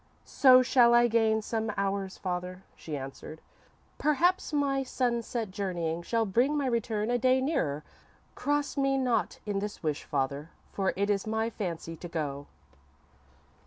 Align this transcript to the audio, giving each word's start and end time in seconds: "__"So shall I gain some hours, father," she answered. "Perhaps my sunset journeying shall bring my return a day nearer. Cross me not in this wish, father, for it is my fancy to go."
"__"So 0.27 0.63
shall 0.63 0.95
I 0.95 1.07
gain 1.07 1.43
some 1.43 1.71
hours, 1.77 2.17
father," 2.17 2.63
she 2.75 2.97
answered. 2.97 3.39
"Perhaps 3.99 4.51
my 4.51 4.81
sunset 4.81 5.51
journeying 5.51 6.01
shall 6.01 6.25
bring 6.25 6.57
my 6.57 6.65
return 6.65 7.11
a 7.11 7.19
day 7.19 7.39
nearer. 7.39 7.83
Cross 8.33 8.77
me 8.77 8.97
not 8.97 9.37
in 9.45 9.59
this 9.59 9.83
wish, 9.83 10.03
father, 10.03 10.49
for 10.71 10.91
it 10.95 11.11
is 11.11 11.27
my 11.27 11.51
fancy 11.51 11.95
to 11.97 12.07
go." 12.07 12.47